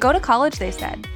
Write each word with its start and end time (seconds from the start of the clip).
Go 0.00 0.14
to 0.14 0.18
College, 0.18 0.58
they 0.58 0.70
said, 0.70 1.06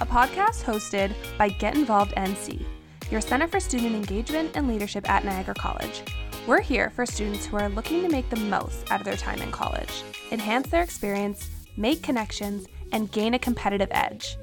a 0.00 0.04
podcast 0.04 0.64
hosted 0.64 1.14
by 1.38 1.48
Get 1.48 1.76
Involved 1.76 2.12
NC, 2.16 2.64
your 3.08 3.20
Center 3.20 3.46
for 3.46 3.60
Student 3.60 3.94
Engagement 3.94 4.50
and 4.56 4.66
Leadership 4.66 5.08
at 5.08 5.24
Niagara 5.24 5.54
College. 5.54 6.02
We're 6.48 6.60
here 6.60 6.90
for 6.90 7.06
students 7.06 7.46
who 7.46 7.56
are 7.56 7.68
looking 7.68 8.02
to 8.02 8.08
make 8.08 8.28
the 8.30 8.40
most 8.40 8.90
out 8.90 9.00
of 9.00 9.04
their 9.04 9.16
time 9.16 9.40
in 9.42 9.52
college, 9.52 10.02
enhance 10.32 10.68
their 10.70 10.82
experience, 10.82 11.50
make 11.76 12.02
connections, 12.02 12.66
and 12.90 13.12
gain 13.12 13.34
a 13.34 13.38
competitive 13.38 13.90
edge. 13.92 14.36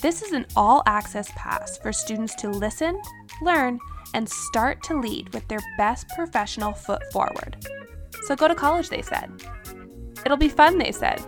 This 0.00 0.22
is 0.22 0.32
an 0.32 0.46
all 0.56 0.82
access 0.86 1.30
pass 1.32 1.76
for 1.76 1.92
students 1.92 2.34
to 2.36 2.48
listen, 2.48 2.98
learn, 3.42 3.78
and 4.14 4.26
start 4.26 4.82
to 4.84 4.98
lead 4.98 5.34
with 5.34 5.46
their 5.48 5.60
best 5.76 6.08
professional 6.16 6.72
foot 6.72 7.02
forward. 7.12 7.58
So 8.22 8.36
go 8.36 8.48
to 8.48 8.54
college, 8.54 8.88
they 8.88 9.02
said. 9.02 9.30
It'll 10.24 10.38
be 10.38 10.48
fun, 10.48 10.78
they 10.78 10.92
said. 10.92 11.22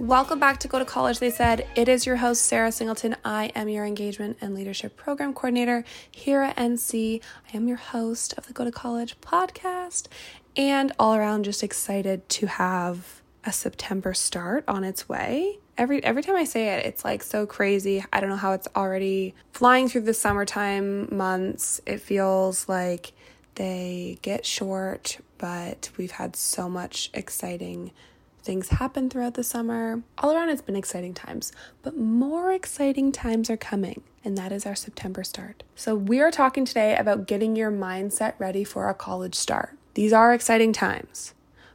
Welcome 0.00 0.40
back 0.40 0.60
to 0.60 0.68
Go 0.68 0.78
to 0.78 0.86
College, 0.86 1.18
they 1.18 1.28
said. 1.28 1.66
It 1.76 1.86
is 1.86 2.06
your 2.06 2.16
host, 2.16 2.44
Sarah 2.44 2.72
Singleton. 2.72 3.16
I 3.22 3.52
am 3.54 3.68
your 3.68 3.84
Engagement 3.84 4.38
and 4.40 4.54
Leadership 4.54 4.96
Program 4.96 5.34
Coordinator 5.34 5.84
here 6.10 6.40
at 6.40 6.56
NC. 6.56 7.20
I 7.52 7.56
am 7.56 7.68
your 7.68 7.76
host 7.76 8.32
of 8.38 8.46
the 8.46 8.54
Go 8.54 8.64
to 8.64 8.72
College 8.72 9.20
podcast 9.20 10.06
and 10.56 10.90
all 10.98 11.14
around 11.14 11.44
just 11.44 11.62
excited 11.62 12.26
to 12.30 12.46
have 12.46 13.20
a 13.44 13.52
September 13.52 14.14
start 14.14 14.64
on 14.66 14.84
its 14.84 15.06
way. 15.06 15.58
Every 15.76 16.02
every 16.02 16.22
time 16.22 16.36
I 16.36 16.44
say 16.44 16.68
it, 16.68 16.86
it's 16.86 17.04
like 17.04 17.22
so 17.22 17.44
crazy. 17.44 18.02
I 18.10 18.20
don't 18.20 18.30
know 18.30 18.36
how 18.36 18.52
it's 18.52 18.68
already 18.74 19.34
flying 19.52 19.90
through 19.90 20.02
the 20.02 20.14
summertime 20.14 21.14
months. 21.14 21.78
It 21.84 22.00
feels 22.00 22.70
like 22.70 23.12
they 23.56 24.18
get 24.22 24.46
short, 24.46 25.18
but 25.36 25.90
we've 25.98 26.12
had 26.12 26.36
so 26.36 26.70
much 26.70 27.10
exciting 27.12 27.90
things 28.40 28.68
happen 28.68 29.08
throughout 29.10 29.34
the 29.34 29.44
summer. 29.44 30.02
All 30.18 30.32
around, 30.32 30.48
it's 30.50 30.62
been 30.62 30.76
exciting 30.76 31.14
times, 31.14 31.52
but 31.82 31.96
more 31.96 32.52
exciting 32.52 33.12
times 33.12 33.50
are 33.50 33.56
coming, 33.56 34.02
and 34.24 34.36
that 34.36 34.52
is 34.52 34.66
our 34.66 34.74
September 34.74 35.24
start. 35.24 35.62
So, 35.74 35.94
we 35.94 36.20
are 36.20 36.30
talking 36.30 36.64
today 36.64 36.96
about 36.96 37.26
getting 37.26 37.56
your 37.56 37.70
mindset 37.70 38.34
ready 38.38 38.64
for 38.64 38.88
a 38.88 38.94
college 38.94 39.34
start. 39.34 39.76
These 39.94 40.12
are 40.12 40.32
exciting 40.32 40.72
times, 40.72 41.34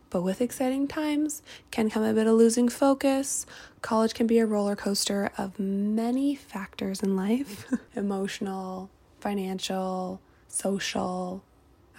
but 0.09 0.21
with 0.21 0.41
exciting 0.41 0.87
times 0.87 1.41
can 1.71 1.89
come 1.89 2.03
a 2.03 2.13
bit 2.13 2.27
of 2.27 2.33
losing 2.35 2.69
focus. 2.69 3.45
College 3.81 4.13
can 4.13 4.27
be 4.27 4.39
a 4.39 4.45
roller 4.45 4.75
coaster 4.75 5.31
of 5.37 5.59
many 5.59 6.35
factors 6.35 7.03
in 7.03 7.15
life 7.15 7.71
emotional, 7.95 8.89
financial, 9.19 10.21
social, 10.47 11.43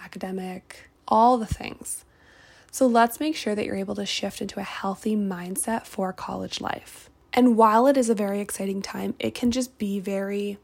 academic, 0.03 0.89
all 1.07 1.37
the 1.37 1.45
things. 1.45 2.03
So 2.77 2.85
let's 2.85 3.19
make 3.19 3.35
sure 3.35 3.55
that 3.55 3.65
you're 3.65 3.75
able 3.75 3.95
to 3.95 4.05
shift 4.05 4.39
into 4.39 4.59
a 4.59 4.63
healthy 4.63 5.15
mindset 5.15 5.87
for 5.87 6.13
college 6.13 6.61
life. 6.61 7.09
And 7.33 7.57
while 7.57 7.87
it 7.87 7.97
is 7.97 8.07
a 8.07 8.13
very 8.13 8.39
exciting 8.39 8.83
time, 8.83 9.15
it 9.17 9.33
can 9.33 9.49
just 9.49 9.79
be 9.79 9.99
very, 9.99 10.59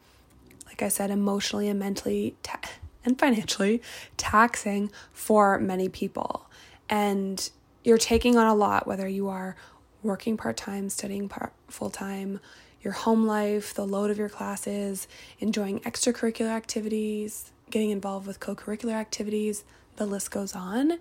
like 0.67 0.83
I 0.83 0.89
said, 0.89 1.09
emotionally 1.09 1.67
and 1.67 1.80
mentally 1.80 2.36
ta- 2.44 2.70
and 3.03 3.17
financially 3.17 3.81
taxing 4.16 4.92
for 5.11 5.58
many 5.58 5.89
people. 5.89 6.45
And 6.88 7.50
you're 7.83 7.97
taking 7.97 8.38
on 8.38 8.45
a 8.45 8.53
lot, 8.53 8.86
whether 8.86 9.08
you 9.08 9.27
are 9.30 9.55
working 10.03 10.38
part 10.38 10.55
time, 10.55 10.89
studying 10.89 11.27
part 11.27 11.52
full 11.67 11.89
time, 11.89 12.39
your 12.83 12.94
home 12.94 13.25
life, 13.25 13.73
the 13.73 13.88
load 13.88 14.11
of 14.11 14.20
your 14.20 14.30
classes, 14.30 15.08
enjoying 15.39 15.80
extracurricular 15.80 16.52
activities, 16.52 17.52
getting 17.72 17.89
involved 17.89 18.27
with 18.27 18.39
co 18.39 18.53
curricular 18.53 18.94
activities, 18.94 19.64
the 19.95 20.05
list 20.05 20.30
goes 20.30 20.53
on. 20.53 21.00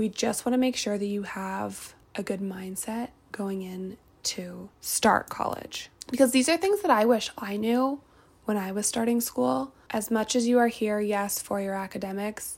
We 0.00 0.08
just 0.08 0.46
want 0.46 0.54
to 0.54 0.58
make 0.58 0.76
sure 0.76 0.96
that 0.96 1.04
you 1.04 1.24
have 1.24 1.92
a 2.14 2.22
good 2.22 2.40
mindset 2.40 3.10
going 3.32 3.60
in 3.60 3.98
to 4.22 4.70
start 4.80 5.28
college. 5.28 5.90
Because 6.10 6.32
these 6.32 6.48
are 6.48 6.56
things 6.56 6.80
that 6.80 6.90
I 6.90 7.04
wish 7.04 7.30
I 7.36 7.58
knew 7.58 8.00
when 8.46 8.56
I 8.56 8.72
was 8.72 8.86
starting 8.86 9.20
school. 9.20 9.74
As 9.90 10.10
much 10.10 10.34
as 10.34 10.48
you 10.48 10.58
are 10.58 10.68
here, 10.68 11.00
yes, 11.00 11.42
for 11.42 11.60
your 11.60 11.74
academics, 11.74 12.56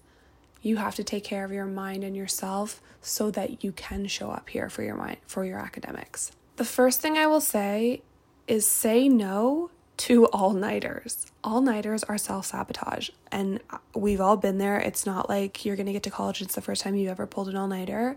you 0.60 0.76
have 0.76 0.94
to 0.94 1.03
take 1.03 1.25
care 1.25 1.44
of 1.44 1.50
your 1.50 1.66
mind 1.66 2.04
and 2.04 2.14
yourself 2.14 2.80
so 3.00 3.28
that 3.32 3.64
you 3.64 3.72
can 3.72 4.06
show 4.06 4.30
up 4.30 4.48
here 4.48 4.70
for 4.70 4.84
your 4.84 4.94
mind 4.94 5.16
for 5.26 5.44
your 5.44 5.59
academics. 5.59 6.30
The 6.59 6.64
first 6.64 7.00
thing 7.00 7.19
I 7.19 7.26
will 7.26 7.41
say 7.41 8.03
is 8.47 8.69
say 8.69 9.09
no 9.09 9.72
to 10.02 10.26
all 10.26 10.52
nighters. 10.52 11.26
All 11.44 11.60
nighters 11.60 12.02
are 12.02 12.18
self 12.18 12.46
sabotage, 12.46 13.10
and 13.30 13.60
we've 13.94 14.20
all 14.20 14.36
been 14.36 14.58
there. 14.58 14.80
It's 14.80 15.06
not 15.06 15.28
like 15.28 15.64
you're 15.64 15.76
gonna 15.76 15.92
get 15.92 16.02
to 16.02 16.10
college, 16.10 16.42
it's 16.42 16.56
the 16.56 16.60
first 16.60 16.82
time 16.82 16.96
you 16.96 17.08
ever 17.08 17.24
pulled 17.24 17.48
an 17.48 17.54
all 17.54 17.68
nighter. 17.68 18.16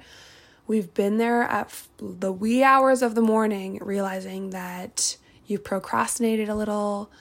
We've 0.66 0.91
been 0.95 1.18
there 1.18 1.44
at 1.44 1.72
the 2.00 2.31
wee 2.31 2.63
hours 2.63 3.03
of 3.03 3.13
the 3.13 3.22
morning, 3.22 3.78
realizing 3.84 4.50
that 4.50 5.18
you've 5.45 5.63
procrastinated 5.63 6.50
a 6.50 6.56
little. 6.56 7.12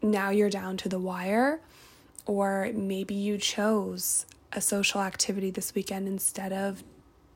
Now 0.00 0.30
you're 0.30 0.50
down 0.50 0.76
to 0.78 0.88
the 0.88 1.00
wire, 1.00 1.60
or 2.24 2.70
maybe 2.72 3.16
you 3.16 3.38
chose 3.38 4.24
a 4.52 4.60
social 4.60 5.00
activity 5.00 5.50
this 5.50 5.74
weekend 5.74 6.06
instead 6.06 6.52
of 6.52 6.84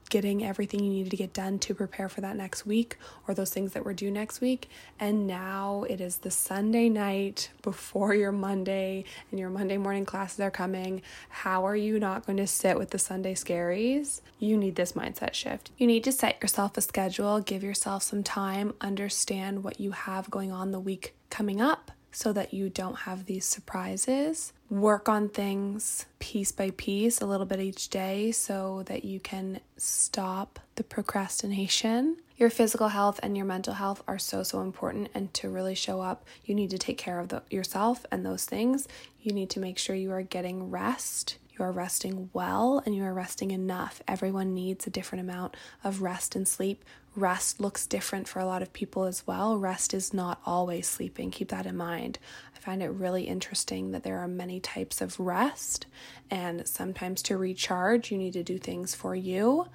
getting 0.09 0.45
everything 0.45 0.83
you 0.83 0.91
needed 0.91 1.11
to 1.11 1.17
get 1.17 1.33
done 1.33 1.59
to 1.61 1.75
prepare 1.75 2.09
for 2.09 2.21
that 2.21 2.37
next 2.37 2.67
week 2.67 2.97
or 3.27 3.35
those 3.35 3.51
things 3.51 3.73
that 3.73 3.85
were 3.85 3.93
due 3.93 4.11
next 4.11 4.41
week. 4.41 4.69
And 4.99 5.27
now 5.27 5.85
it 5.89 6.01
is 6.01 6.19
the 6.19 6.31
Sunday 6.31 6.89
night 6.89 7.51
before 7.63 8.15
your 8.15 8.33
Monday 8.33 9.05
and 9.31 9.41
your 9.41 9.51
Monday 9.51 9.77
morning 9.77 10.05
classes 10.05 10.41
are 10.41 10.51
coming. 10.51 11.03
How 11.29 11.67
are 11.67 11.77
you 11.77 11.99
not 11.99 12.27
going 12.27 12.39
to 12.39 12.47
sit 12.47 12.79
with 12.79 12.91
the 12.91 12.99
Sunday 12.99 13.35
scaries? 13.35 14.21
You 14.39 14.57
need 14.57 14.77
this 14.77 14.93
mindset 14.93 15.35
shift. 15.35 15.71
You 15.79 15.87
need 15.87 16.05
to 16.05 16.13
set 16.13 16.41
yourself 16.43 16.77
a 16.77 16.81
schedule, 16.81 17.41
give 17.41 17.63
yourself 17.63 18.03
some 18.03 18.23
time, 18.23 18.75
understand 18.81 19.65
what 19.65 19.81
you 19.81 19.93
have 19.93 20.31
going 20.31 20.53
on 20.53 20.71
the 20.71 20.81
week 20.81 21.15
coming 21.31 21.61
up 21.61 21.91
so 22.17 22.33
that 22.33 22.55
you 22.55 22.71
don't 22.71 23.01
have 23.01 23.27
these 23.27 23.45
surprises. 23.45 24.55
Work 24.71 25.07
on 25.07 25.29
things 25.29 26.07
piece 26.19 26.51
by 26.51 26.71
piece, 26.71 27.21
a 27.21 27.27
little 27.27 27.45
bit 27.45 27.61
each 27.61 27.91
day, 27.91 28.33
so 28.33 28.85
that 28.87 29.05
you 29.05 29.21
can 29.21 29.61
stop 29.77 30.59
the 30.77 30.83
procrastination. 30.83 32.17
Your 32.39 32.49
physical 32.49 32.89
health 32.89 33.21
and 33.23 33.37
your 33.37 33.45
mental 33.45 33.75
health 33.75 34.03
are 34.09 34.19
so, 34.19 34.43
so 34.43 34.63
important. 34.63 35.11
And 35.13 35.35
to 35.35 35.51
really 35.51 35.75
show 35.75 36.01
up, 36.01 36.25
you 36.47 36.55
need 36.55 36.71
to 36.71 36.79
take 36.79 36.97
care 36.97 37.21
of 37.21 37.29
the, 37.29 37.43
yourself 37.51 38.07
and 38.11 38.25
those 38.25 38.47
things. 38.47 38.89
You 39.21 39.33
need 39.33 39.51
to 39.51 39.61
make 39.61 39.77
sure 39.77 39.95
you 39.95 40.11
are 40.13 40.23
getting 40.23 40.71
rest 40.71 41.37
you 41.59 41.65
are 41.65 41.73
resting 41.73 42.29
well 42.35 42.83
and 42.85 42.95
you 42.95 43.03
are 43.05 43.15
resting 43.15 43.51
enough. 43.51 44.03
Everyone 44.07 44.53
needs 44.53 44.87
a 44.87 44.91
different 44.91 45.23
amount 45.23 45.57
of 45.83 46.03
rest 46.03 46.37
and 46.37 46.47
sleep. 46.47 46.85
Rest 47.17 47.61
looks 47.61 47.87
different 47.87 48.29
for 48.29 48.41
a 48.41 48.45
lot 48.45 48.61
of 48.61 48.75
people 48.75 49.05
as 49.05 49.27
well. 49.27 49.59
Rest 49.59 49.95
is 49.95 50.13
not 50.13 50.39
always 50.45 50.87
sleeping. 50.87 51.31
Keep 51.31 51.49
that 51.49 51.65
in 51.65 51.75
mind. 51.75 52.19
I 52.55 52.59
find 52.59 52.83
it 52.83 52.91
really 52.91 53.23
interesting 53.23 53.93
that 53.93 54.03
there 54.03 54.19
are 54.19 54.29
many 54.29 54.61
types 54.61 55.01
of 55.01 55.19
rest, 55.19 55.87
and 56.31 56.69
sometimes 56.69 57.23
to 57.23 57.39
recharge, 57.39 58.13
you 58.13 58.19
need 58.19 58.35
to 58.35 58.43
do 58.43 58.59
things 58.59 58.95
for 58.95 59.15
you. 59.15 59.67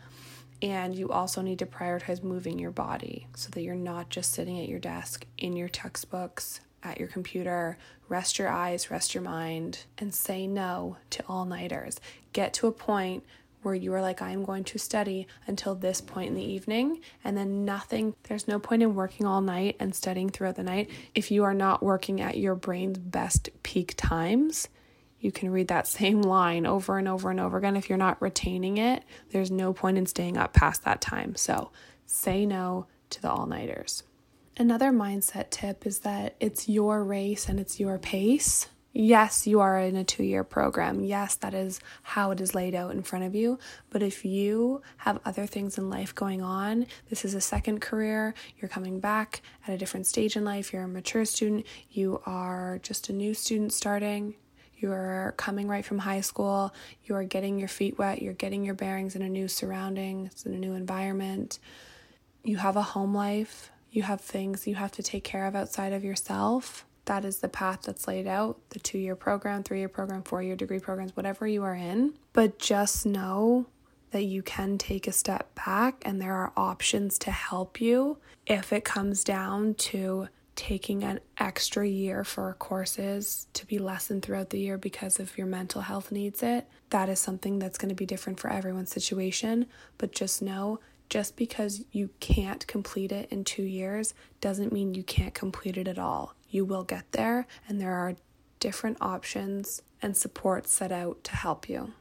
And 0.62 0.96
you 0.96 1.10
also 1.10 1.42
need 1.42 1.58
to 1.60 1.66
prioritize 1.66 2.22
moving 2.22 2.60
your 2.60 2.70
body 2.70 3.26
so 3.36 3.50
that 3.50 3.64
you're 3.64 3.74
not 3.74 4.10
just 4.10 4.32
sitting 4.32 4.60
at 4.60 4.70
your 4.70 4.78
desk 4.78 5.26
in 5.40 5.56
your 5.56 5.70
textbooks, 5.70 6.62
at 6.84 7.00
your 7.00 7.08
computer, 7.08 7.80
rest 8.08 8.38
your 8.38 8.50
eyes, 8.50 8.92
rest 8.92 9.16
your 9.16 9.24
mind, 9.24 9.86
and 9.98 10.14
say 10.14 10.46
no 10.46 10.98
to 11.10 11.24
all 11.28 11.46
nighters. 11.46 12.00
Get 12.34 12.54
to 12.56 12.68
a 12.68 12.72
point 12.72 13.24
where 13.62 13.76
you 13.76 13.94
are 13.94 14.02
like, 14.02 14.22
I'm 14.22 14.44
going 14.44 14.64
to 14.66 14.78
study 14.78 15.28
until 15.48 15.76
this 15.76 16.02
point 16.02 16.30
in 16.30 16.36
the 16.36 16.44
evening, 16.44 17.02
and 17.24 17.38
then 17.38 17.66
nothing. 17.66 18.16
There's 18.24 18.48
no 18.48 18.60
point 18.60 18.84
in 18.84 18.96
working 18.96 19.26
all 19.26 19.42
night 19.42 19.76
and 19.80 19.94
studying 19.94 20.30
throughout 20.30 20.56
the 20.56 20.64
night 20.64 20.90
if 21.14 21.32
you 21.32 21.44
are 21.44 21.54
not 21.54 21.84
working 21.84 22.22
at 22.22 22.38
your 22.38 22.56
brain's 22.56 22.98
best 22.98 23.50
peak 23.64 23.94
times. 23.98 24.68
You 25.20 25.32
can 25.32 25.52
read 25.52 25.68
that 25.68 25.88
same 26.00 26.22
line 26.22 26.66
over 26.66 26.98
and 26.98 27.08
over 27.08 27.30
and 27.30 27.40
over 27.40 27.58
again. 27.58 27.78
If 27.78 27.90
you're 27.90 27.98
not 27.98 28.22
retaining 28.22 28.78
it, 28.78 29.04
there's 29.32 29.52
no 29.52 29.74
point 29.74 29.98
in 29.98 30.06
staying 30.06 30.38
up 30.38 30.54
past 30.54 30.84
that 30.84 31.02
time. 31.02 31.36
So 31.36 31.72
say 32.06 32.46
no 32.46 32.88
to 33.12 33.22
the 33.22 33.30
all 33.30 33.46
nighters. 33.46 34.04
Another 34.58 34.92
mindset 34.92 35.50
tip 35.50 35.86
is 35.88 36.00
that 36.00 36.36
it's 36.40 36.68
your 36.68 37.04
race 37.04 37.48
and 37.48 37.60
it's 37.60 37.80
your 37.80 37.98
pace. 37.98 38.68
Yes, 38.94 39.48
you 39.48 39.62
are 39.62 39.80
in 39.80 39.96
a 39.96 40.04
two 40.04 40.24
year 40.24 40.44
program. 40.44 41.04
Yes, 41.04 41.36
that 41.36 41.54
is 41.54 41.80
how 42.04 42.32
it 42.32 42.42
is 42.42 42.54
laid 42.54 42.76
out 42.76 42.92
in 42.92 43.04
front 43.04 43.24
of 43.24 43.34
you. 43.34 43.58
But 43.90 44.04
if 44.04 44.26
you 44.26 44.82
have 44.98 45.20
other 45.24 45.46
things 45.46 45.78
in 45.78 45.90
life 45.90 46.14
going 46.14 46.42
on, 46.42 46.88
this 47.10 47.24
is 47.24 47.34
a 47.34 47.42
second 47.42 47.80
career, 47.80 48.34
you're 48.58 48.70
coming 48.70 49.00
back 49.00 49.42
at 49.66 49.74
a 49.74 49.78
different 49.78 50.08
stage 50.08 50.36
in 50.36 50.44
life, 50.44 50.74
you're 50.74 50.84
a 50.84 50.90
mature 50.90 51.24
student, 51.24 51.66
you 51.90 52.22
are 52.26 52.80
just 52.84 53.08
a 53.08 53.14
new 53.14 53.34
student 53.34 53.72
starting, 53.72 54.36
you're 54.76 55.36
coming 55.38 55.70
right 55.70 55.86
from 55.86 56.00
high 56.00 56.22
school, 56.22 56.74
you 57.06 57.16
are 57.16 57.24
getting 57.24 57.58
your 57.60 57.70
feet 57.70 57.98
wet, 57.98 58.22
you're 58.22 58.34
getting 58.34 58.66
your 58.66 58.76
bearings 58.76 59.16
in 59.16 59.22
a 59.22 59.30
new 59.30 59.48
surroundings, 59.48 60.46
in 60.46 60.54
a 60.54 60.60
new 60.60 60.74
environment, 60.74 61.60
you 62.44 62.58
have 62.58 62.76
a 62.76 62.82
home 62.82 63.14
life 63.14 63.72
you 63.92 64.04
have 64.04 64.22
things 64.22 64.66
you 64.66 64.76
have 64.76 64.92
to 64.94 65.04
take 65.04 65.24
care 65.24 65.46
of 65.46 65.56
outside 65.56 65.92
of 65.92 66.04
yourself. 66.04 66.86
That 67.06 67.26
is 67.26 67.40
the 67.40 67.50
path 67.50 67.82
that's 67.84 68.08
laid 68.08 68.28
out 68.28 68.58
the 68.70 68.80
two 68.80 68.98
year 68.98 69.16
program, 69.16 69.64
three 69.64 69.80
year 69.80 69.90
program, 69.90 70.24
four 70.24 70.42
year 70.44 70.56
degree 70.56 70.80
programs, 70.80 71.16
whatever 71.16 71.48
you 71.48 71.64
are 71.64 71.76
in. 71.76 72.14
But 72.34 72.60
just 72.60 73.06
know 73.06 73.68
that 74.12 74.24
you 74.24 74.44
can 74.44 74.78
take 74.78 75.08
a 75.08 75.12
step 75.12 75.54
back 75.56 76.04
and 76.06 76.22
there 76.22 76.36
are 76.36 76.54
options 76.56 77.18
to 77.20 77.32
help 77.32 77.82
you 77.82 78.18
if 78.46 78.72
it 78.74 78.84
comes 78.84 79.24
down 79.24 79.74
to 79.76 80.28
taking 80.56 81.04
an 81.04 81.20
extra 81.38 81.88
year 81.88 82.24
for 82.24 82.54
courses 82.60 83.48
to 83.54 83.66
be 83.66 83.80
lessened 83.80 84.22
throughout 84.22 84.50
the 84.50 84.60
year 84.60 84.78
because 84.78 85.20
of 85.20 85.38
your 85.38 85.48
mental 85.48 85.82
health 85.82 86.12
needs 86.12 86.44
it. 86.44 86.68
That 86.90 87.10
is 87.10 87.20
something 87.20 87.58
that's 87.58 87.78
going 87.78 87.90
to 87.90 87.96
be 87.96 88.06
different 88.06 88.40
for 88.40 88.52
everyone's 88.52 88.92
situation, 88.92 89.66
but 89.98 90.12
just 90.12 90.42
know 90.42 90.80
just 91.10 91.36
because 91.36 91.84
you 91.92 92.10
can't 92.20 92.66
complete 92.68 93.12
it 93.12 93.30
in 93.32 93.44
2 93.44 93.64
years 93.64 94.14
doesn't 94.40 94.72
mean 94.72 94.94
you 94.94 95.04
can't 95.04 95.34
complete 95.34 95.78
it 95.78 95.88
at 95.88 95.98
all. 96.00 96.36
You 96.52 96.66
will 96.66 96.84
get 96.84 97.12
there 97.14 97.48
and 97.68 97.82
there 97.82 97.94
are 97.94 98.16
different 98.60 98.98
options 99.02 99.82
and 100.02 100.16
support 100.16 100.68
set 100.68 100.92
out 100.92 101.24
to 101.24 101.36
help 101.36 101.68
you. 101.68 101.94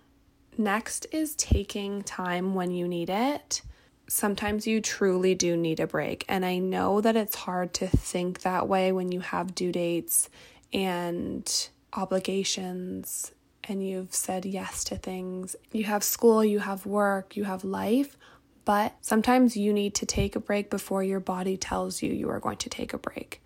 Next 0.59 1.07
is 1.13 1.35
taking 1.37 2.03
time 2.03 2.55
when 2.55 2.71
you 2.71 2.87
need 2.87 3.09
it. 3.09 3.63
Sometimes 4.09 4.67
you 4.67 4.81
truly 4.81 5.35
do 5.35 5.57
need 5.57 5.81
a 5.81 5.87
break. 5.87 6.25
And 6.29 6.45
I 6.45 6.59
know 6.59 7.01
that 7.01 7.17
it's 7.17 7.37
hard 7.37 7.73
to 7.75 7.87
think 7.87 8.43
that 8.43 8.69
way 8.69 8.93
when 8.93 9.13
you 9.13 9.21
have 9.21 9.55
due 9.55 9.73
dates 9.73 10.29
and 10.73 11.69
obligations 11.93 13.33
and 13.65 13.87
you've 13.87 14.15
said 14.15 14.45
yes 14.45 14.85
to 14.85 14.97
things. 14.97 15.55
You 15.73 15.85
have 15.85 16.03
school, 16.03 16.45
you 16.45 16.59
have 16.59 16.87
work, 16.87 17.37
you 17.37 17.45
have 17.45 17.63
life, 17.63 18.17
but 18.65 18.97
sometimes 19.01 19.57
you 19.57 19.73
need 19.73 19.95
to 19.97 20.07
take 20.07 20.35
a 20.35 20.41
break 20.41 20.71
before 20.71 21.03
your 21.03 21.21
body 21.21 21.57
tells 21.57 22.03
you 22.03 22.13
you 22.13 22.29
are 22.31 22.41
going 22.41 22.57
to 22.59 22.69
take 22.69 22.93
a 22.93 22.99
break. 22.99 23.41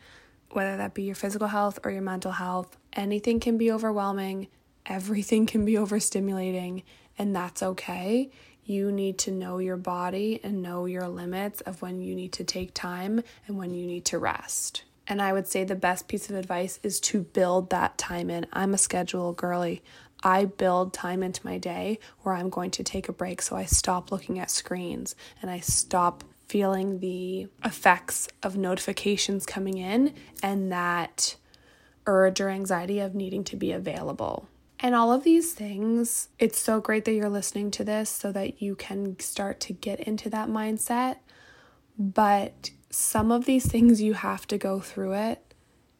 Whether 0.54 0.76
that 0.76 0.94
be 0.94 1.02
your 1.02 1.16
physical 1.16 1.48
health 1.48 1.80
or 1.82 1.90
your 1.90 2.00
mental 2.00 2.30
health, 2.30 2.76
anything 2.92 3.40
can 3.40 3.58
be 3.58 3.72
overwhelming, 3.72 4.46
everything 4.86 5.46
can 5.52 5.64
be 5.64 5.72
overstimulating, 5.72 6.84
and 7.18 7.34
that's 7.34 7.60
okay. 7.60 8.30
You 8.64 8.92
need 8.92 9.18
to 9.18 9.32
know 9.32 9.58
your 9.58 9.76
body 9.76 10.38
and 10.44 10.62
know 10.62 10.86
your 10.86 11.08
limits 11.08 11.60
of 11.62 11.82
when 11.82 12.00
you 12.00 12.14
need 12.14 12.32
to 12.34 12.44
take 12.44 12.72
time 12.72 13.24
and 13.48 13.58
when 13.58 13.74
you 13.74 13.84
need 13.84 14.04
to 14.06 14.18
rest. 14.20 14.84
And 15.08 15.20
I 15.20 15.32
would 15.32 15.48
say 15.48 15.64
the 15.64 15.74
best 15.74 16.06
piece 16.06 16.30
of 16.30 16.36
advice 16.36 16.78
is 16.84 17.00
to 17.00 17.22
build 17.22 17.70
that 17.70 17.98
time 17.98 18.30
in. 18.30 18.46
I'm 18.52 18.74
a 18.74 18.78
schedule 18.78 19.32
girly. 19.32 19.82
I 20.22 20.44
build 20.44 20.94
time 20.94 21.24
into 21.24 21.44
my 21.44 21.58
day 21.58 21.98
where 22.22 22.36
I'm 22.36 22.48
going 22.48 22.70
to 22.70 22.84
take 22.84 23.08
a 23.08 23.12
break 23.12 23.42
so 23.42 23.56
I 23.56 23.64
stop 23.64 24.12
looking 24.12 24.38
at 24.38 24.52
screens 24.52 25.16
and 25.42 25.50
I 25.50 25.58
stop 25.58 26.22
feeling 26.48 27.00
the 27.00 27.48
effects 27.64 28.28
of 28.42 28.56
notifications 28.56 29.46
coming 29.46 29.78
in 29.78 30.14
and 30.42 30.70
that 30.70 31.36
urge 32.06 32.40
or 32.40 32.48
anxiety 32.48 33.00
of 33.00 33.14
needing 33.14 33.44
to 33.44 33.56
be 33.56 33.72
available. 33.72 34.48
And 34.80 34.94
all 34.94 35.12
of 35.12 35.24
these 35.24 35.52
things, 35.54 36.28
it's 36.38 36.58
so 36.58 36.80
great 36.80 37.04
that 37.06 37.14
you're 37.14 37.30
listening 37.30 37.70
to 37.72 37.84
this 37.84 38.10
so 38.10 38.32
that 38.32 38.60
you 38.60 38.74
can 38.74 39.18
start 39.18 39.60
to 39.60 39.72
get 39.72 40.00
into 40.00 40.28
that 40.30 40.48
mindset. 40.48 41.16
But 41.98 42.70
some 42.90 43.30
of 43.30 43.46
these 43.46 43.66
things 43.66 44.02
you 44.02 44.14
have 44.14 44.46
to 44.48 44.58
go 44.58 44.80
through 44.80 45.14
it 45.14 45.54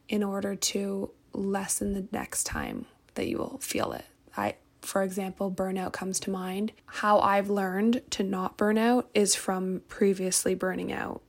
in 0.07 0.23
order 0.23 0.55
to 0.55 1.11
lessen 1.33 1.93
the 1.93 2.07
next 2.11 2.43
time 2.43 2.85
that 3.15 3.27
you 3.27 3.37
will 3.37 3.57
feel 3.59 3.91
it. 3.91 4.05
I 4.37 4.55
for 4.85 5.03
example, 5.03 5.51
burnout 5.51 5.93
comes 5.93 6.19
to 6.21 6.29
mind. 6.29 6.71
How 6.85 7.19
I've 7.19 7.49
learned 7.49 8.01
to 8.11 8.23
not 8.23 8.57
burn 8.57 8.77
out 8.77 9.09
is 9.13 9.35
from 9.35 9.81
previously 9.87 10.55
burning 10.55 10.91
out. 10.91 11.21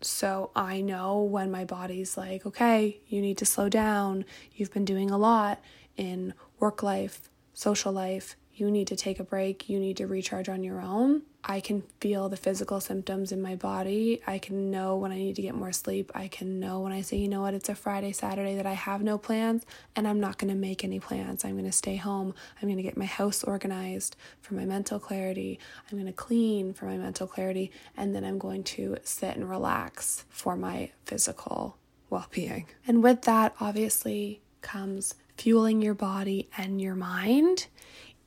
So 0.00 0.50
I 0.56 0.80
know 0.80 1.22
when 1.22 1.50
my 1.50 1.64
body's 1.64 2.16
like, 2.16 2.44
okay, 2.44 3.00
you 3.06 3.20
need 3.20 3.38
to 3.38 3.46
slow 3.46 3.68
down. 3.68 4.24
You've 4.52 4.72
been 4.72 4.84
doing 4.84 5.10
a 5.10 5.18
lot 5.18 5.62
in 5.96 6.34
work 6.58 6.82
life, 6.82 7.28
social 7.54 7.92
life, 7.92 8.36
you 8.54 8.70
need 8.70 8.88
to 8.88 8.96
take 8.96 9.20
a 9.20 9.24
break, 9.24 9.68
you 9.68 9.78
need 9.78 9.96
to 9.98 10.06
recharge 10.06 10.48
on 10.48 10.64
your 10.64 10.80
own. 10.80 11.22
I 11.44 11.58
can 11.58 11.82
feel 12.00 12.28
the 12.28 12.36
physical 12.36 12.80
symptoms 12.80 13.32
in 13.32 13.42
my 13.42 13.56
body. 13.56 14.22
I 14.26 14.38
can 14.38 14.70
know 14.70 14.96
when 14.96 15.10
I 15.10 15.16
need 15.16 15.34
to 15.36 15.42
get 15.42 15.56
more 15.56 15.72
sleep. 15.72 16.12
I 16.14 16.28
can 16.28 16.60
know 16.60 16.80
when 16.80 16.92
I 16.92 17.00
say, 17.00 17.16
you 17.16 17.28
know 17.28 17.40
what, 17.40 17.54
it's 17.54 17.68
a 17.68 17.74
Friday, 17.74 18.12
Saturday 18.12 18.54
that 18.54 18.66
I 18.66 18.74
have 18.74 19.02
no 19.02 19.18
plans 19.18 19.66
and 19.96 20.06
I'm 20.06 20.20
not 20.20 20.38
going 20.38 20.52
to 20.52 20.58
make 20.58 20.84
any 20.84 21.00
plans. 21.00 21.44
I'm 21.44 21.54
going 21.54 21.64
to 21.64 21.72
stay 21.72 21.96
home. 21.96 22.32
I'm 22.60 22.68
going 22.68 22.76
to 22.76 22.82
get 22.82 22.96
my 22.96 23.06
house 23.06 23.42
organized 23.42 24.14
for 24.40 24.54
my 24.54 24.64
mental 24.64 25.00
clarity. 25.00 25.58
I'm 25.90 25.98
going 25.98 26.06
to 26.06 26.12
clean 26.12 26.74
for 26.74 26.84
my 26.84 26.96
mental 26.96 27.26
clarity. 27.26 27.72
And 27.96 28.14
then 28.14 28.24
I'm 28.24 28.38
going 28.38 28.62
to 28.64 28.98
sit 29.02 29.34
and 29.34 29.50
relax 29.50 30.24
for 30.30 30.54
my 30.54 30.90
physical 31.06 31.76
well 32.08 32.26
being. 32.30 32.66
And 32.86 33.02
with 33.02 33.22
that, 33.22 33.54
obviously, 33.58 34.42
comes 34.60 35.16
fueling 35.36 35.82
your 35.82 35.94
body 35.94 36.48
and 36.56 36.80
your 36.80 36.94
mind. 36.94 37.66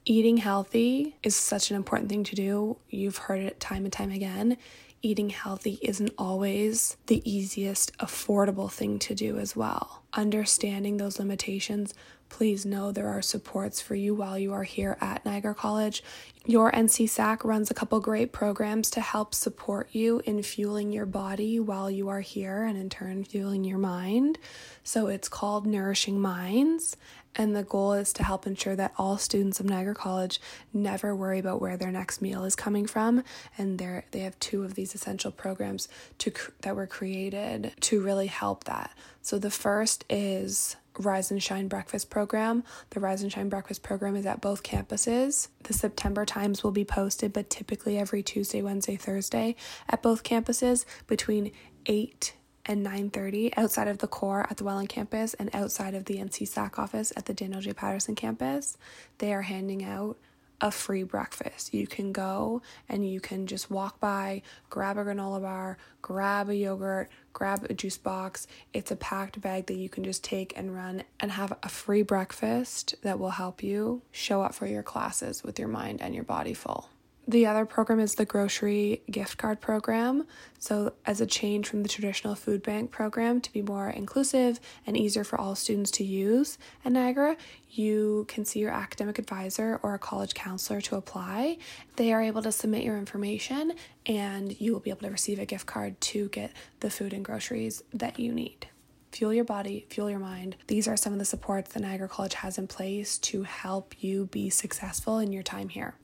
Eating 0.08 0.38
healthy 0.38 1.16
is 1.24 1.36
such 1.36 1.72
an 1.72 1.76
important 1.76 2.10
thing 2.10 2.24
to 2.26 2.36
do. 2.36 2.78
You've 2.92 3.18
heard 3.18 3.40
it 3.40 3.60
time 3.60 3.86
and 3.86 3.92
time 3.92 4.12
again. 4.12 4.58
Eating 5.02 5.32
healthy 5.32 5.80
isn't 5.82 6.14
always 6.16 6.96
the 7.08 7.28
easiest, 7.28 7.98
affordable 7.98 8.72
thing 8.72 9.00
to 9.00 9.16
do 9.16 9.40
as 9.40 9.56
well. 9.56 10.04
Understanding 10.14 10.98
those 10.98 11.18
limitations, 11.18 11.96
please 12.36 12.66
know 12.66 12.92
there 12.92 13.08
are 13.08 13.22
supports 13.22 13.80
for 13.80 13.96
you 13.96 14.14
while 14.14 14.38
you 14.38 14.52
are 14.52 14.64
here 14.64 14.98
at 15.00 15.24
Niagara 15.24 15.56
College. 15.56 16.04
Your 16.46 16.70
NCSAC 16.70 17.46
runs 17.46 17.72
a 17.72 17.74
couple 17.74 17.98
great 18.02 18.34
programs 18.34 18.90
to 18.90 19.00
help 19.00 19.34
support 19.34 19.88
you 19.94 20.22
in 20.26 20.44
fueling 20.44 20.92
your 20.92 21.06
body 21.06 21.62
while 21.62 21.90
you 21.90 22.10
are 22.10 22.20
here 22.20 22.66
and 22.66 22.78
in 22.78 22.90
turn 22.90 23.24
fueling 23.24 23.64
your 23.64 23.78
mind. 23.78 24.38
So 24.84 25.08
it's 25.08 25.30
called 25.30 25.66
Nourishing 25.66 26.20
Minds. 26.20 26.98
And 27.38 27.56
the 27.56 27.64
goal 27.64 27.94
is 27.94 28.12
to 28.12 28.24
help 28.24 28.46
ensure 28.46 28.76
that 28.76 28.94
all 28.98 29.18
students 29.18 29.62
of 29.62 29.68
Niagara 29.68 29.96
College 29.96 30.42
never 30.74 31.16
worry 31.16 31.40
about 31.40 31.62
where 31.62 31.78
their 31.78 31.92
next 31.92 32.22
meal 32.22 32.44
is 32.44 32.58
coming 32.58 32.86
from. 32.86 33.24
And 33.58 33.80
they 33.80 34.20
have 34.20 34.38
two 34.42 34.66
of 34.66 34.74
these 34.74 34.94
essential 34.94 35.32
programs 35.32 35.88
to 36.18 36.34
that 36.64 36.76
were 36.76 36.86
created 36.86 37.72
to 37.80 38.04
really 38.04 38.28
help 38.28 38.66
that. 38.66 38.92
So 39.22 39.40
the 39.40 39.50
first 39.50 40.04
is 40.10 40.76
Rise 41.00 41.32
and 41.32 41.42
Shine 41.42 41.68
Breakfast 41.68 42.10
Program. 42.10 42.64
The 42.92 43.00
Rise 43.00 43.22
and 43.22 43.32
Shine 43.32 43.50
Breakfast 43.50 43.84
Program 43.84 44.16
is 44.16 44.26
at 44.26 44.42
both 44.42 44.64
campuses. 44.64 45.50
The 45.64 45.74
September 45.74 46.26
times 46.26 46.64
will 46.64 46.72
be 46.72 46.86
posted, 46.86 47.34
but 47.34 47.50
typically 47.50 47.98
every 47.98 48.24
Tuesday, 48.24 48.62
Wednesday, 48.62 48.96
Thursday 48.96 49.56
at 49.90 50.02
both 50.02 50.24
campuses 50.24 50.86
between 51.08 51.52
8 51.86 52.36
and 52.66 52.86
9.30 52.86 53.54
outside 53.58 53.88
of 53.88 54.00
the 54.00 54.08
core 54.08 54.48
at 54.50 54.58
the 54.58 54.64
welland 54.64 54.90
campus 54.90 55.36
and 55.36 55.52
outside 55.54 55.94
of 55.94 56.06
the 56.06 56.18
NC 56.18 56.48
SAC 56.48 56.80
office 56.80 57.14
at 57.16 57.28
the 57.28 57.34
daniel 57.34 57.62
j 57.62 57.74
patterson 57.74 58.16
campus 58.16 58.76
they 59.20 59.32
are 59.32 59.44
handing 59.44 59.84
out 59.84 60.18
a 60.62 60.72
free 60.72 61.04
breakfast. 61.04 61.74
You 61.74 61.88
can 61.88 62.12
go 62.12 62.62
and 62.88 63.08
you 63.08 63.20
can 63.20 63.48
just 63.48 63.70
walk 63.70 64.00
by, 64.00 64.42
grab 64.70 64.98
a 64.98 65.04
granola 65.04 65.42
bar, 65.42 65.78
grab 66.02 66.50
a 66.50 66.56
yogurt, 66.56 67.10
grab 67.36 67.68
a 67.70 67.74
juice 67.74 67.98
box. 67.98 68.48
It's 68.74 68.92
a 68.92 68.96
packed 68.96 69.42
bag 69.42 69.68
that 69.68 69.76
you 69.76 69.90
can 69.90 70.06
just 70.06 70.24
take 70.24 70.58
and 70.58 70.74
run 70.74 71.04
and 71.20 71.32
have 71.32 71.56
a 71.62 71.70
free 71.70 72.02
breakfast 72.02 72.96
that 73.04 73.20
will 73.20 73.32
help 73.32 73.62
you 73.62 74.02
show 74.12 74.42
up 74.42 74.56
for 74.56 74.66
your 74.66 74.82
classes 74.82 75.44
with 75.44 75.60
your 75.60 75.68
mind 75.68 76.02
and 76.02 76.16
your 76.16 76.24
body 76.24 76.54
full. 76.54 76.90
The 77.28 77.48
other 77.48 77.66
program 77.66 78.00
is 78.00 78.16
the 78.16 78.26
grocery 78.26 79.02
gift 79.10 79.40
card 79.40 79.60
program. 79.60 80.28
So, 80.60 80.94
as 81.08 81.22
a 81.22 81.26
change 81.26 81.68
from 81.68 81.82
the 81.82 81.90
traditional 81.90 82.36
food 82.36 82.62
bank 82.62 82.92
program 82.92 83.42
to 83.42 83.52
be 83.52 83.64
more 83.64 83.90
inclusive 83.90 84.60
and 84.86 84.96
easier 84.96 85.24
for 85.24 85.42
all 85.42 85.56
students 85.56 85.90
to 85.92 86.04
use 86.04 86.60
at 86.84 86.92
Niagara, 86.92 87.36
you 87.72 88.26
can 88.28 88.46
see 88.46 88.60
your 88.60 88.70
academic 88.70 89.18
advisor 89.18 89.80
or 89.82 89.96
a 89.96 90.00
college 90.00 90.36
counselor 90.36 90.82
to 90.82 90.98
apply. 90.98 91.58
They 91.96 92.14
are 92.14 92.22
able 92.22 92.44
to 92.44 92.52
submit 92.52 92.84
your 92.84 92.98
information 92.98 93.74
and 94.06 94.60
you 94.62 94.74
will 94.74 94.80
be 94.80 94.92
able 94.92 95.02
to 95.02 95.10
receive 95.10 95.40
a 95.40 95.48
gift 95.48 95.66
card 95.66 96.00
to 96.02 96.30
get 96.30 96.52
the 96.82 96.92
food 96.92 97.12
and 97.12 97.26
groceries 97.26 97.82
that 97.92 98.20
you 98.20 98.32
need 98.32 98.68
fuel 99.12 99.34
your 99.34 99.46
body, 99.46 99.86
fuel 99.90 100.10
your 100.10 100.20
mind. 100.20 100.58
These 100.68 100.90
are 100.90 100.98
some 100.98 101.14
of 101.14 101.20
the 101.20 101.26
supports 101.26 101.72
that 101.72 101.80
Niagara 101.80 102.10
College 102.10 102.34
has 102.34 102.58
in 102.58 102.68
place 102.68 103.18
to 103.20 103.44
help 103.44 104.04
you 104.04 104.26
be 104.26 104.50
successful 104.50 105.20
in 105.20 105.32
your 105.32 105.42
time 105.42 105.70
here. 105.70 105.96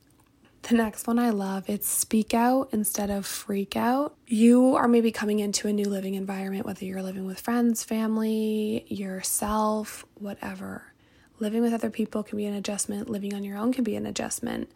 The 0.63 0.75
next 0.75 1.07
one 1.07 1.17
I 1.17 1.31
love, 1.31 1.67
it's 1.69 1.89
speak 1.89 2.33
out 2.33 2.69
instead 2.71 3.09
of 3.09 3.25
freak 3.25 3.75
out. 3.75 4.15
You 4.27 4.75
are 4.75 4.87
maybe 4.87 5.11
coming 5.11 5.39
into 5.39 5.67
a 5.67 5.73
new 5.73 5.85
living 5.85 6.13
environment, 6.13 6.65
whether 6.65 6.85
you're 6.85 7.01
living 7.01 7.25
with 7.25 7.39
friends, 7.39 7.83
family, 7.83 8.85
yourself, 8.87 10.05
whatever. 10.13 10.93
Living 11.39 11.61
with 11.63 11.73
other 11.73 11.89
people 11.89 12.21
can 12.21 12.37
be 12.37 12.45
an 12.45 12.53
adjustment, 12.53 13.09
living 13.09 13.33
on 13.33 13.43
your 13.43 13.57
own 13.57 13.73
can 13.73 13.83
be 13.83 13.95
an 13.95 14.05
adjustment. 14.05 14.71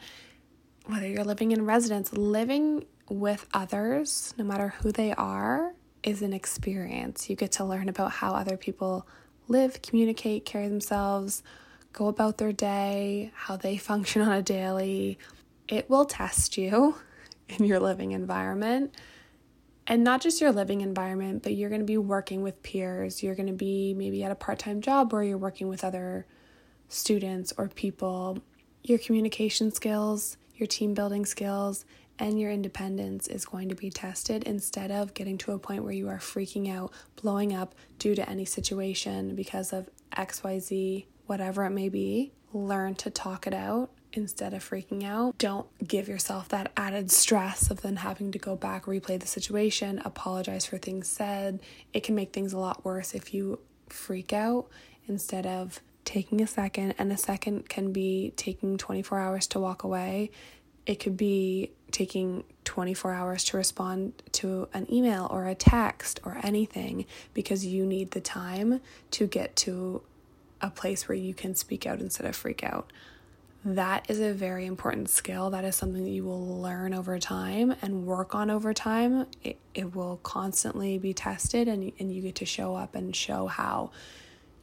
Whether 0.87 1.07
you're 1.07 1.23
living 1.23 1.51
in 1.51 1.65
residence, 1.65 2.11
living 2.13 2.85
with 3.07 3.47
others, 3.53 4.33
no 4.37 4.43
matter 4.43 4.73
who 4.81 4.91
they 4.91 5.13
are, 5.13 5.73
is 6.01 6.23
an 6.23 6.33
experience. 6.33 7.29
You 7.29 7.35
get 7.35 7.51
to 7.53 7.63
learn 7.63 7.89
about 7.89 8.11
how 8.11 8.33
other 8.33 8.57
people 8.57 9.07
live, 9.47 9.81
communicate, 9.83 10.45
carry 10.45 10.67
themselves, 10.67 11.43
go 11.93 12.07
about 12.07 12.39
their 12.39 12.51
day, 12.51 13.31
how 13.35 13.55
they 13.55 13.77
function 13.91 14.23
on 14.23 14.31
a 14.31 14.41
daily, 14.41 15.19
it 15.67 15.89
will 15.89 16.05
test 16.05 16.57
you 16.57 16.95
in 17.49 17.65
your 17.65 17.79
living 17.79 18.11
environment. 18.11 18.93
And 19.87 20.03
not 20.03 20.21
just 20.21 20.41
your 20.41 20.51
living 20.51 20.81
environment, 20.81 21.43
but 21.43 21.53
you're 21.53 21.69
going 21.69 21.81
to 21.81 21.85
be 21.85 21.97
working 21.97 22.41
with 22.41 22.63
peers. 22.63 23.21
You're 23.21 23.35
going 23.35 23.47
to 23.47 23.53
be 23.53 23.93
maybe 23.93 24.23
at 24.23 24.31
a 24.31 24.35
part 24.35 24.57
time 24.57 24.81
job 24.81 25.13
where 25.13 25.21
you're 25.21 25.37
working 25.37 25.67
with 25.67 25.83
other 25.83 26.25
students 26.89 27.53
or 27.57 27.67
people. 27.67 28.39
Your 28.83 28.97
communication 28.97 29.71
skills, 29.71 30.37
your 30.55 30.67
team 30.67 30.95
building 30.95 31.25
skills, 31.25 31.85
and 32.17 32.39
your 32.39 32.49
independence 32.49 33.27
is 33.27 33.45
going 33.45 33.69
to 33.69 33.75
be 33.75 33.89
tested 33.89 34.43
instead 34.43 34.89
of 34.89 35.13
getting 35.13 35.37
to 35.39 35.51
a 35.51 35.59
point 35.59 35.83
where 35.83 35.93
you 35.93 36.07
are 36.07 36.17
freaking 36.17 36.73
out, 36.73 36.91
blowing 37.21 37.53
up 37.53 37.75
due 37.99 38.15
to 38.15 38.27
any 38.29 38.45
situation 38.45 39.35
because 39.35 39.73
of 39.73 39.89
XYZ, 40.15 41.05
whatever 41.25 41.65
it 41.65 41.71
may 41.71 41.89
be. 41.89 42.31
Learn 42.53 42.95
to 42.95 43.09
talk 43.09 43.45
it 43.45 43.53
out 43.53 43.91
instead 44.15 44.53
of 44.53 44.67
freaking 44.67 45.03
out. 45.03 45.37
Don't 45.37 45.67
give 45.85 46.07
yourself 46.07 46.49
that 46.49 46.71
added 46.75 47.11
stress 47.11 47.69
of 47.69 47.81
then 47.81 47.97
having 47.97 48.31
to 48.31 48.39
go 48.39 48.55
back, 48.55 48.85
replay 48.85 49.19
the 49.19 49.27
situation, 49.27 50.01
apologize 50.03 50.65
for 50.65 50.77
things 50.77 51.07
said. 51.07 51.59
It 51.93 52.03
can 52.03 52.15
make 52.15 52.33
things 52.33 52.53
a 52.53 52.57
lot 52.57 52.83
worse 52.85 53.13
if 53.13 53.33
you 53.33 53.59
freak 53.89 54.33
out 54.33 54.67
instead 55.07 55.45
of 55.45 55.79
taking 56.03 56.41
a 56.41 56.47
second, 56.47 56.93
and 56.97 57.11
a 57.11 57.17
second 57.17 57.67
can 57.67 57.91
be 57.91 58.31
taking 58.35 58.77
24 58.77 59.19
hours 59.19 59.47
to 59.47 59.59
walk 59.59 59.83
away. 59.83 60.31
It 60.85 60.99
could 60.99 61.17
be 61.17 61.71
taking 61.91 62.43
24 62.65 63.11
hours 63.11 63.43
to 63.45 63.57
respond 63.57 64.21
to 64.33 64.67
an 64.73 64.91
email 64.93 65.27
or 65.31 65.47
a 65.47 65.55
text 65.55 66.19
or 66.23 66.37
anything 66.43 67.05
because 67.33 67.65
you 67.65 67.85
need 67.85 68.11
the 68.11 68.21
time 68.21 68.81
to 69.11 69.25
get 69.25 69.55
to 69.55 70.03
a 70.61 70.69
place 70.69 71.07
where 71.07 71.17
you 71.17 71.33
can 71.33 71.55
speak 71.55 71.85
out 71.85 71.99
instead 71.99 72.27
of 72.27 72.35
freak 72.35 72.63
out. 72.63 72.91
That 73.65 74.07
is 74.11 74.19
a 74.19 74.31
very 74.31 74.67
important 74.67 75.09
skill. 75.09 75.49
That 75.49 75.65
is 75.65 75.75
something 75.75 76.03
that 76.03 76.11
you 76.11 76.23
will 76.23 76.61
learn 76.61 76.93
over 76.93 77.17
time 77.17 77.75
and 77.81 78.05
work 78.05 78.35
on 78.35 78.51
over 78.51 78.75
time. 78.75 79.25
It, 79.43 79.57
it 79.73 79.95
will 79.95 80.17
constantly 80.17 80.99
be 80.99 81.15
tested, 81.15 81.67
and, 81.67 81.91
and 81.97 82.13
you 82.13 82.21
get 82.21 82.35
to 82.35 82.45
show 82.45 82.75
up 82.75 82.93
and 82.93 83.15
show 83.15 83.47
how 83.47 83.89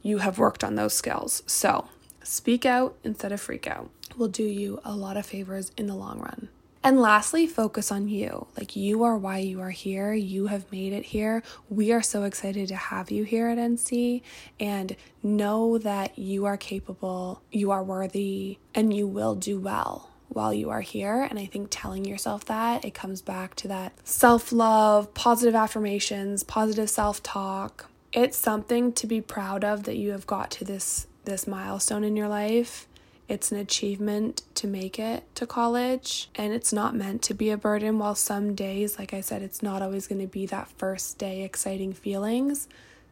you 0.01 0.19
have 0.19 0.37
worked 0.37 0.63
on 0.63 0.75
those 0.75 0.93
skills. 0.93 1.43
So, 1.45 1.89
speak 2.23 2.65
out 2.65 2.95
instead 3.03 3.33
of 3.33 3.41
freak 3.41 3.67
out 3.67 3.89
will 4.17 4.27
do 4.29 4.43
you 4.43 4.79
a 4.85 4.95
lot 4.95 5.17
of 5.17 5.25
favors 5.25 5.71
in 5.77 5.87
the 5.87 5.95
long 5.95 6.19
run. 6.19 6.49
And 6.83 6.99
lastly, 6.99 7.47
focus 7.47 7.91
on 7.91 8.09
you. 8.09 8.47
Like, 8.57 8.75
you 8.75 9.03
are 9.03 9.17
why 9.17 9.37
you 9.37 9.61
are 9.61 9.69
here. 9.69 10.13
You 10.13 10.47
have 10.47 10.69
made 10.69 10.91
it 10.91 11.05
here. 11.05 11.41
We 11.69 11.93
are 11.93 12.01
so 12.01 12.23
excited 12.23 12.67
to 12.67 12.75
have 12.75 13.09
you 13.09 13.23
here 13.23 13.47
at 13.47 13.57
NC. 13.57 14.21
And 14.59 14.95
know 15.21 15.77
that 15.77 16.19
you 16.19 16.43
are 16.45 16.57
capable, 16.57 17.41
you 17.51 17.71
are 17.71 17.83
worthy, 17.83 18.57
and 18.75 18.93
you 18.93 19.07
will 19.07 19.35
do 19.35 19.59
well 19.59 20.09
while 20.27 20.53
you 20.53 20.69
are 20.69 20.81
here. 20.81 21.21
And 21.29 21.39
I 21.39 21.45
think 21.45 21.69
telling 21.71 22.03
yourself 22.03 22.43
that, 22.45 22.83
it 22.83 22.93
comes 22.93 23.21
back 23.21 23.55
to 23.55 23.67
that 23.69 23.93
self 24.03 24.51
love, 24.51 25.13
positive 25.13 25.55
affirmations, 25.55 26.43
positive 26.43 26.89
self 26.89 27.23
talk, 27.23 27.89
it's 28.13 28.37
something 28.37 28.93
to 28.93 29.07
be 29.07 29.21
proud 29.21 29.63
of 29.63 29.83
that 29.83 29.97
you 29.97 30.11
have 30.11 30.27
got 30.27 30.51
to 30.51 30.65
this 30.65 31.07
this 31.25 31.47
milestone 31.47 32.03
in 32.03 32.15
your 32.15 32.27
life. 32.27 32.87
It's 33.33 33.51
an 33.51 33.57
achievement 33.57 34.43
to 34.53 34.67
make 34.67 34.99
it 34.99 35.23
to 35.33 35.47
college, 35.47 36.29
and 36.35 36.53
it's 36.53 36.71
not 36.71 36.93
meant 36.93 37.23
to 37.23 37.33
be 37.33 37.49
a 37.49 37.57
burden. 37.57 37.97
While 37.97 38.13
some 38.13 38.53
days, 38.53 38.99
like 38.99 39.11
I 39.11 39.21
said, 39.21 39.41
it's 39.41 39.63
not 39.63 39.81
always 39.81 40.05
going 40.05 40.21
to 40.21 40.27
be 40.27 40.45
that 40.45 40.67
first 40.77 41.17
day 41.17 41.41
exciting 41.41 41.93
feelings. 41.93 42.67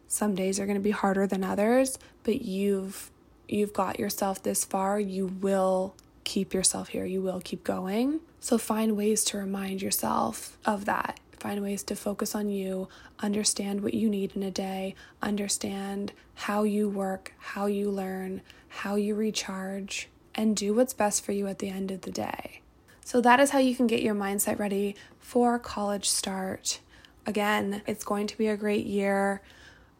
Some 0.08 0.36
days 0.36 0.60
are 0.60 0.68
going 0.68 0.78
to 0.78 0.80
be 0.80 0.92
harder 0.92 1.26
than 1.26 1.44
others, 1.44 1.98
but 2.24 2.44
you've 2.44 3.10
you've 3.50 3.74
got 3.74 4.00
yourself 4.00 4.44
this 4.44 4.64
far. 4.64 5.00
You 5.00 5.26
will 5.26 5.96
keep 6.24 6.54
yourself 6.54 6.90
here. 6.90 7.06
You 7.06 7.24
will 7.24 7.42
keep 7.44 7.64
going. 7.64 8.20
So 8.40 8.60
find 8.60 8.96
ways 8.96 9.24
to 9.26 9.40
remind 9.40 9.82
yourself 9.82 10.56
of 10.66 10.86
that 10.86 11.20
find 11.42 11.64
ways 11.64 11.82
to 11.82 11.96
focus 11.96 12.36
on 12.36 12.50
you, 12.50 12.88
understand 13.20 13.82
what 13.82 13.96
you 13.96 14.08
need 14.08 14.36
in 14.36 14.44
a 14.44 14.52
day, 14.52 14.94
understand 15.24 16.14
how 16.36 16.62
you 16.62 16.88
work, 16.88 17.34
how 17.40 17.66
you 17.66 17.90
learn, 17.90 18.42
how 18.68 18.94
you 18.94 19.16
recharge, 19.16 20.08
and 20.36 20.56
do 20.56 20.74
what's 20.74 20.94
best 20.94 21.24
for 21.24 21.32
you 21.32 21.48
at 21.48 21.60
the 21.60 21.70
end 21.70 21.92
of 21.92 22.02
the 22.02 22.12
day. 22.12 22.62
So, 23.04 23.22
that 23.22 23.40
is 23.40 23.50
how 23.50 23.60
you 23.60 23.76
can 23.76 23.88
get 23.88 24.02
your 24.02 24.16
mindset 24.16 24.60
ready 24.60 24.96
for 25.20 25.58
college 25.60 26.10
start. 26.10 26.80
Again, 27.26 27.82
it's 27.86 28.04
going 28.04 28.28
to 28.28 28.38
be 28.38 28.48
a 28.48 28.58
great 28.58 28.86
year. 28.86 29.42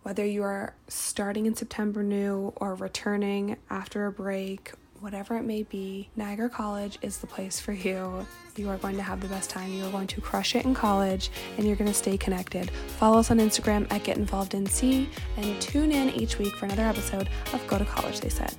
Whether 0.04 0.26
you 0.26 0.44
are 0.44 0.74
starting 0.88 1.46
in 1.46 1.56
September 1.56 2.02
new 2.04 2.54
or 2.56 2.74
returning 2.76 3.58
after 3.70 4.08
a 4.08 4.12
break 4.12 4.72
whatever 5.02 5.36
it 5.36 5.44
may 5.44 5.64
be, 5.64 6.10
Niagara 6.16 6.50
College 6.50 6.98
is 7.02 7.18
the 7.18 7.28
place 7.28 7.60
for 7.60 7.74
you. 7.74 8.26
You 8.56 8.70
are 8.70 8.78
going 8.78 8.96
to 8.96 9.02
have 9.02 9.20
the 9.20 9.28
best 9.28 9.50
time. 9.50 9.72
You 9.72 9.86
are 9.86 9.92
going 9.92 10.08
to 10.08 10.22
crush 10.22 10.56
it 10.56 10.64
in 10.64 10.76
college 10.76 11.32
and 11.58 11.66
you're 11.66 11.76
going 11.76 11.90
to 11.90 11.94
stay 11.94 12.18
connected. 12.18 12.70
Follow 13.00 13.18
us 13.20 13.32
on 13.32 13.40
Instagram 13.40 13.92
at 13.92 14.04
Get 14.04 14.18
Involved 14.18 14.52
NC 14.52 15.08
and 15.38 15.62
tune 15.62 15.92
in 15.92 16.12
each 16.12 16.38
week 16.38 16.54
for 16.56 16.66
another 16.66 16.84
episode 16.84 17.30
of 17.52 17.66
Go 17.68 17.80
to 17.80 17.86
College, 17.86 18.20
they 18.20 18.30
said. 18.30 18.56